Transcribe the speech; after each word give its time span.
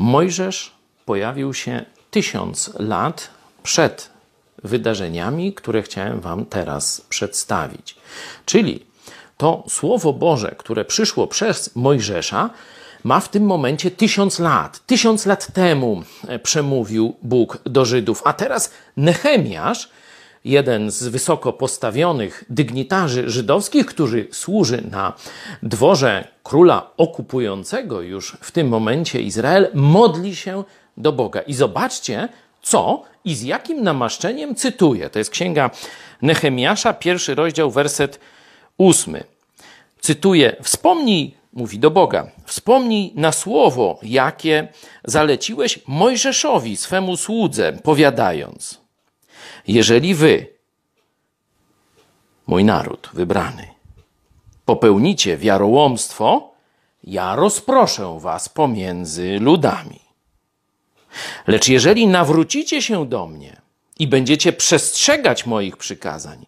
Mojżesz 0.00 0.72
pojawił 1.04 1.54
się 1.54 1.84
tysiąc 2.10 2.70
lat 2.78 3.30
przed 3.62 4.10
wydarzeniami, 4.64 5.54
które 5.54 5.82
chciałem 5.82 6.20
Wam 6.20 6.46
teraz 6.46 7.00
przedstawić. 7.00 7.96
Czyli 8.46 8.86
to 9.36 9.64
Słowo 9.68 10.12
Boże, 10.12 10.54
które 10.58 10.84
przyszło 10.84 11.26
przez 11.26 11.76
Mojżesza, 11.76 12.50
ma 13.04 13.20
w 13.20 13.28
tym 13.28 13.44
momencie 13.44 13.90
tysiąc 13.90 14.38
lat. 14.38 14.86
Tysiąc 14.86 15.26
lat 15.26 15.52
temu 15.52 16.02
e, 16.28 16.38
przemówił 16.38 17.16
Bóg 17.22 17.58
do 17.64 17.84
Żydów, 17.84 18.22
a 18.24 18.32
teraz 18.32 18.70
Nehemiasz, 18.96 19.88
jeden 20.44 20.90
z 20.90 21.08
wysoko 21.08 21.52
postawionych 21.52 22.44
dygnitarzy 22.48 23.30
żydowskich, 23.30 23.86
który 23.86 24.28
służy 24.32 24.82
na 24.90 25.12
dworze 25.62 26.28
króla 26.42 26.90
okupującego 26.96 28.00
już 28.00 28.36
w 28.40 28.50
tym 28.50 28.68
momencie 28.68 29.20
Izrael, 29.20 29.68
modli 29.74 30.36
się 30.36 30.64
do 30.96 31.12
Boga. 31.12 31.40
I 31.40 31.54
zobaczcie, 31.54 32.28
co 32.62 33.02
i 33.24 33.34
z 33.34 33.42
jakim 33.42 33.82
namaszczeniem 33.82 34.54
cytuje. 34.54 35.10
To 35.10 35.18
jest 35.18 35.30
księga 35.30 35.70
Nehemiasza, 36.22 36.92
pierwszy 36.92 37.34
rozdział, 37.34 37.70
werset 37.70 38.20
ósmy. 38.78 39.24
Cytuję: 40.00 40.56
Wspomnij, 40.62 41.34
mówi 41.52 41.78
do 41.78 41.90
Boga, 41.90 42.30
wspomnij 42.44 43.12
na 43.14 43.32
słowo, 43.32 43.98
jakie 44.02 44.68
zaleciłeś 45.04 45.78
Mojżeszowi, 45.86 46.76
swemu 46.76 47.16
słudze, 47.16 47.72
powiadając: 47.82 48.80
Jeżeli 49.68 50.14
wy, 50.14 50.46
mój 52.46 52.64
naród 52.64 53.10
wybrany, 53.12 53.68
popełnicie 54.64 55.36
wiarołomstwo, 55.36 56.50
ja 57.04 57.36
rozproszę 57.36 58.18
was 58.20 58.48
pomiędzy 58.48 59.38
ludami. 59.40 60.00
Lecz 61.46 61.68
jeżeli 61.68 62.06
nawrócicie 62.06 62.82
się 62.82 63.06
do 63.06 63.26
mnie 63.26 63.60
i 63.98 64.06
będziecie 64.06 64.52
przestrzegać 64.52 65.46
moich 65.46 65.76
przykazań 65.76 66.46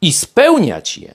i 0.00 0.12
spełniać 0.12 0.98
je, 0.98 1.14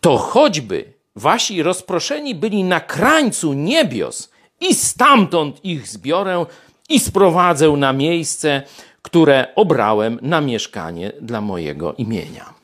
to 0.00 0.18
choćby 0.18 0.92
wasi 1.16 1.62
rozproszeni 1.62 2.34
byli 2.34 2.64
na 2.64 2.80
krańcu 2.80 3.52
niebios 3.52 4.30
i 4.60 4.74
stamtąd 4.74 5.64
ich 5.64 5.88
zbiorę 5.88 6.46
i 6.88 7.00
sprowadzę 7.00 7.68
na 7.68 7.92
miejsce, 7.92 8.62
które 9.02 9.54
obrałem 9.56 10.18
na 10.22 10.40
mieszkanie 10.40 11.12
dla 11.20 11.40
mojego 11.40 11.94
imienia. 11.94 12.54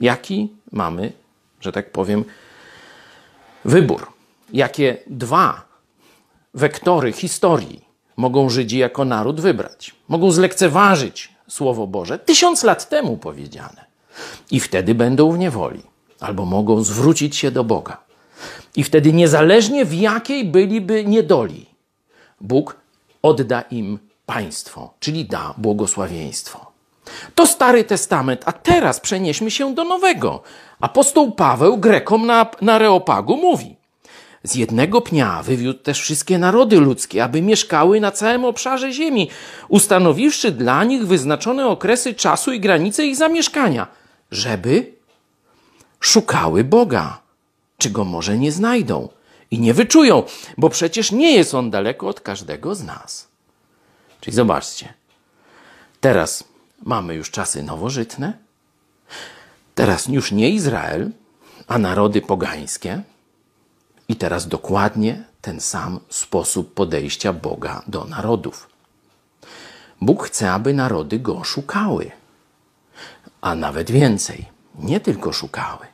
Jaki 0.00 0.48
mamy, 0.72 1.12
że 1.60 1.72
tak 1.72 1.92
powiem, 1.92 2.24
wybór? 3.64 4.12
Jakie 4.52 4.96
dwa 5.06 5.62
wektory 6.54 7.12
historii 7.12 7.84
mogą 8.16 8.48
Żydzi 8.48 8.78
jako 8.78 9.04
naród 9.04 9.40
wybrać? 9.40 9.94
Mogą 10.08 10.30
zlekceważyć 10.30 11.32
Słowo 11.48 11.86
Boże, 11.86 12.18
tysiąc 12.18 12.62
lat 12.62 12.88
temu 12.88 13.16
powiedziane, 13.16 13.84
i 14.50 14.60
wtedy 14.60 14.94
będą 14.94 15.32
w 15.32 15.38
niewoli, 15.38 15.82
albo 16.20 16.44
mogą 16.44 16.82
zwrócić 16.82 17.36
się 17.36 17.50
do 17.50 17.64
Boga. 17.64 18.00
I 18.76 18.84
wtedy, 18.84 19.12
niezależnie 19.12 19.84
w 19.84 19.94
jakiej 19.94 20.44
byliby 20.44 21.04
niedoli, 21.04 21.66
Bóg 22.40 22.76
odda 23.22 23.60
im 23.60 23.98
państwo, 24.26 24.94
czyli 25.00 25.24
da 25.24 25.54
błogosławieństwo. 25.58 26.72
To 27.34 27.46
Stary 27.46 27.84
Testament, 27.84 28.42
a 28.44 28.52
teraz 28.52 29.00
przenieśmy 29.00 29.50
się 29.50 29.74
do 29.74 29.84
Nowego. 29.84 30.42
Apostoł 30.80 31.32
Paweł 31.32 31.78
Grekom 31.78 32.26
na, 32.26 32.46
na 32.60 32.78
Reopagu 32.78 33.36
mówi: 33.36 33.76
Z 34.44 34.54
jednego 34.54 35.00
pnia 35.00 35.42
wywiódł 35.42 35.80
też 35.80 36.00
wszystkie 36.00 36.38
narody 36.38 36.80
ludzkie, 36.80 37.24
aby 37.24 37.42
mieszkały 37.42 38.00
na 38.00 38.10
całym 38.10 38.44
obszarze 38.44 38.92
ziemi, 38.92 39.30
ustanowiwszy 39.68 40.50
dla 40.50 40.84
nich 40.84 41.06
wyznaczone 41.06 41.66
okresy 41.66 42.14
czasu 42.14 42.52
i 42.52 42.60
granice 42.60 43.06
ich 43.06 43.16
zamieszkania, 43.16 43.86
żeby 44.30 44.92
szukały 46.00 46.64
Boga, 46.64 47.20
czy 47.78 47.90
go 47.90 48.04
może 48.04 48.38
nie 48.38 48.52
znajdą 48.52 49.08
i 49.50 49.60
nie 49.60 49.74
wyczują, 49.74 50.22
bo 50.58 50.68
przecież 50.68 51.12
nie 51.12 51.32
jest 51.32 51.54
on 51.54 51.70
daleko 51.70 52.08
od 52.08 52.20
każdego 52.20 52.74
z 52.74 52.84
nas. 52.84 53.31
Czyli 54.22 54.34
zobaczcie, 54.34 54.94
teraz 56.00 56.44
mamy 56.82 57.14
już 57.14 57.30
czasy 57.30 57.62
nowożytne, 57.62 58.38
teraz 59.74 60.06
już 60.06 60.32
nie 60.32 60.50
Izrael, 60.50 61.10
a 61.66 61.78
narody 61.78 62.20
pogańskie, 62.20 63.02
i 64.08 64.16
teraz 64.16 64.48
dokładnie 64.48 65.24
ten 65.40 65.60
sam 65.60 66.00
sposób 66.08 66.74
podejścia 66.74 67.32
Boga 67.32 67.82
do 67.86 68.04
narodów. 68.04 68.68
Bóg 70.00 70.26
chce, 70.26 70.52
aby 70.52 70.74
narody 70.74 71.18
go 71.18 71.44
szukały, 71.44 72.10
a 73.40 73.54
nawet 73.54 73.90
więcej, 73.90 74.46
nie 74.78 75.00
tylko 75.00 75.32
szukały, 75.32 75.86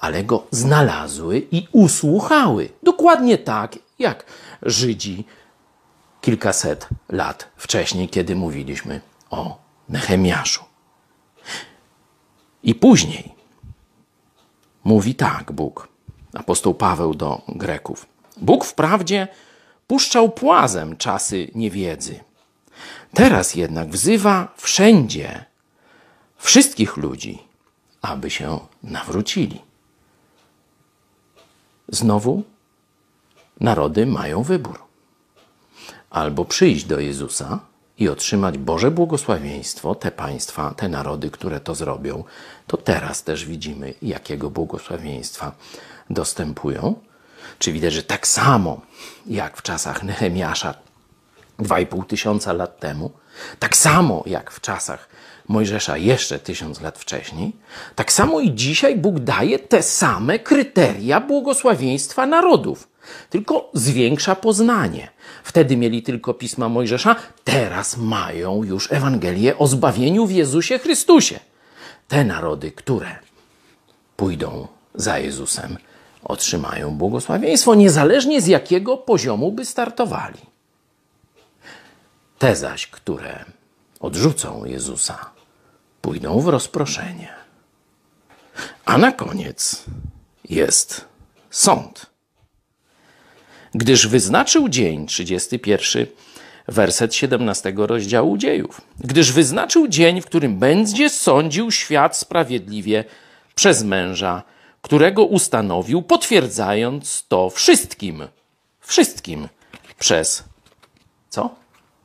ale 0.00 0.24
go 0.24 0.46
znalazły 0.50 1.46
i 1.50 1.68
usłuchały. 1.72 2.68
Dokładnie 2.82 3.38
tak, 3.38 3.78
jak 3.98 4.24
Żydzi 4.62 5.24
kilkaset 6.20 6.88
lat 7.08 7.48
wcześniej, 7.56 8.08
kiedy 8.08 8.36
mówiliśmy 8.36 9.00
o 9.30 9.58
Nehemiaszu. 9.88 10.64
I 12.62 12.74
później 12.74 13.34
mówi 14.84 15.14
tak 15.14 15.52
Bóg, 15.52 15.88
apostoł 16.34 16.74
Paweł 16.74 17.14
do 17.14 17.42
Greków. 17.48 18.06
Bóg 18.36 18.64
wprawdzie 18.64 19.28
puszczał 19.86 20.30
płazem 20.30 20.96
czasy 20.96 21.50
niewiedzy. 21.54 22.20
Teraz 23.14 23.54
jednak 23.54 23.88
wzywa 23.88 24.54
wszędzie 24.56 25.44
wszystkich 26.36 26.96
ludzi, 26.96 27.38
aby 28.02 28.30
się 28.30 28.60
nawrócili. 28.82 29.62
Znowu 31.88 32.42
narody 33.60 34.06
mają 34.06 34.42
wybór. 34.42 34.89
Albo 36.10 36.44
przyjść 36.44 36.84
do 36.84 37.00
Jezusa 37.00 37.60
i 37.98 38.08
otrzymać 38.08 38.58
Boże 38.58 38.90
błogosławieństwo, 38.90 39.94
te 39.94 40.10
państwa, 40.10 40.74
te 40.76 40.88
narody, 40.88 41.30
które 41.30 41.60
to 41.60 41.74
zrobią, 41.74 42.24
to 42.66 42.76
teraz 42.76 43.22
też 43.22 43.46
widzimy, 43.46 43.94
jakiego 44.02 44.50
błogosławieństwa 44.50 45.52
dostępują. 46.10 46.94
Czy 47.58 47.72
widać, 47.72 47.92
że 47.92 48.02
tak 48.02 48.26
samo 48.26 48.80
jak 49.26 49.56
w 49.56 49.62
czasach 49.62 50.02
Nehemiasza 50.02 50.74
2,5 51.62 52.06
tysiąca 52.06 52.52
lat 52.52 52.80
temu, 52.80 53.10
tak 53.58 53.76
samo 53.76 54.22
jak 54.26 54.50
w 54.50 54.60
czasach 54.60 55.08
Mojżesza 55.48 55.96
jeszcze 55.96 56.38
tysiąc 56.38 56.80
lat 56.80 56.98
wcześniej, 56.98 57.52
tak 57.94 58.12
samo 58.12 58.40
i 58.40 58.54
dzisiaj 58.54 58.96
Bóg 58.96 59.18
daje 59.18 59.58
te 59.58 59.82
same 59.82 60.38
kryteria 60.38 61.20
błogosławieństwa 61.20 62.26
narodów, 62.26 62.88
tylko 63.30 63.70
zwiększa 63.74 64.34
poznanie. 64.34 65.08
Wtedy 65.44 65.76
mieli 65.76 66.02
tylko 66.02 66.34
pisma 66.34 66.68
Mojżesza, 66.68 67.16
teraz 67.44 67.96
mają 67.96 68.64
już 68.64 68.92
Ewangelię 68.92 69.58
o 69.58 69.66
zbawieniu 69.66 70.26
w 70.26 70.30
Jezusie 70.30 70.78
Chrystusie. 70.78 71.40
Te 72.08 72.24
narody, 72.24 72.72
które 72.72 73.18
pójdą 74.16 74.68
za 74.94 75.18
Jezusem, 75.18 75.78
otrzymają 76.24 76.90
błogosławieństwo, 76.90 77.74
niezależnie 77.74 78.40
z 78.40 78.46
jakiego 78.46 78.96
poziomu 78.96 79.52
by 79.52 79.64
startowali. 79.64 80.49
Te 82.40 82.56
zaś, 82.56 82.86
które 82.86 83.44
odrzucą 84.00 84.64
Jezusa, 84.64 85.30
pójdą 86.00 86.40
w 86.40 86.48
rozproszenie. 86.48 87.28
A 88.84 88.98
na 88.98 89.12
koniec 89.12 89.84
jest 90.48 91.04
sąd. 91.50 92.06
Gdyż 93.74 94.06
wyznaczył 94.06 94.68
dzień, 94.68 95.06
31 95.06 96.06
werset 96.68 97.14
17 97.14 97.72
rozdziału 97.76 98.36
dziejów. 98.36 98.80
Gdyż 98.98 99.32
wyznaczył 99.32 99.88
dzień, 99.88 100.20
w 100.20 100.26
którym 100.26 100.58
będzie 100.58 101.10
sądził 101.10 101.70
świat 101.70 102.16
sprawiedliwie 102.16 103.04
przez 103.54 103.82
męża, 103.82 104.42
którego 104.82 105.24
ustanowił, 105.24 106.02
potwierdzając 106.02 107.24
to 107.28 107.50
wszystkim, 107.50 108.28
wszystkim 108.80 109.48
przez 109.98 110.44
co? 111.28 111.60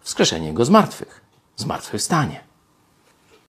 Wskrzeszenie 0.05 0.53
go 0.53 0.65
z 0.65 0.69
martwych, 0.69 1.21
zmartwychwstanie. 1.55 2.43